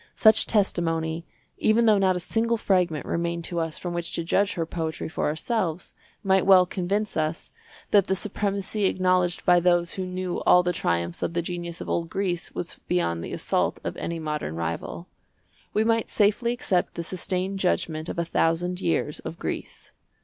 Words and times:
Such 0.15 0.47
testimony, 0.47 1.27
even 1.59 1.85
though 1.85 1.99
not 1.99 2.15
a 2.15 2.19
single 2.19 2.57
fragment 2.57 3.05
remained 3.05 3.43
to 3.43 3.59
us 3.59 3.77
from 3.77 3.93
which 3.93 4.11
to 4.13 4.23
judge 4.23 4.53
her 4.53 4.65
poetry 4.65 5.07
for 5.07 5.25
ourselves, 5.27 5.93
might 6.23 6.43
well 6.47 6.65
convince 6.65 7.15
us 7.15 7.51
that 7.91 8.07
the 8.07 8.15
supremacy 8.15 8.85
acknowledged 8.85 9.45
by 9.45 9.59
those 9.59 9.93
who 9.93 10.05
knew 10.07 10.41
all 10.41 10.63
the 10.63 10.73
triumphs 10.73 11.21
of 11.21 11.33
the 11.35 11.43
genius 11.43 11.81
of 11.81 11.87
old 11.87 12.09
Greece 12.09 12.51
was 12.55 12.79
beyond 12.87 13.23
the 13.23 13.31
assault 13.31 13.79
of 13.83 13.95
any 13.97 14.17
modern 14.17 14.55
rival. 14.55 15.07
We 15.71 15.83
might 15.83 16.09
safely 16.09 16.51
accept 16.51 16.95
the 16.95 17.03
sustained 17.03 17.59
judgment 17.59 18.09
of 18.09 18.17
a 18.17 18.25
thousand 18.25 18.81
years 18.81 19.19
of 19.19 19.37
Greece. 19.37 19.91